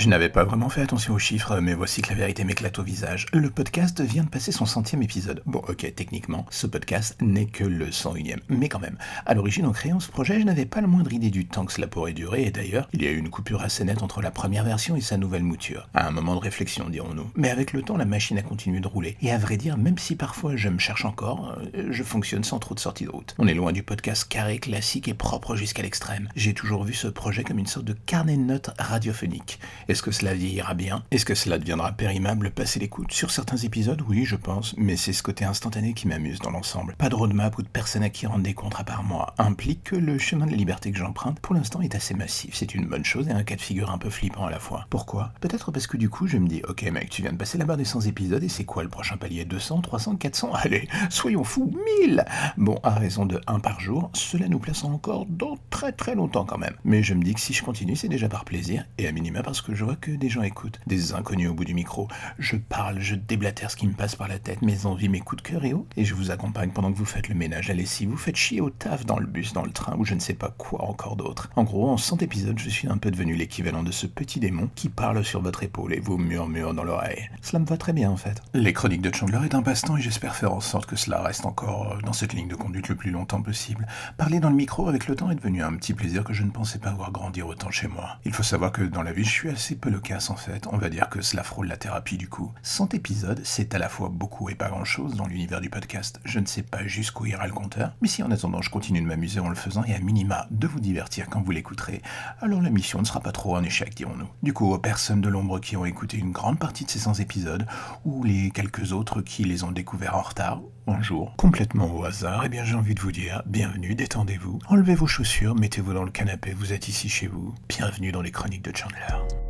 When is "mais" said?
1.60-1.74, 8.48-8.70, 17.34-17.50, 34.78-34.96, 56.84-57.02, 98.00-98.08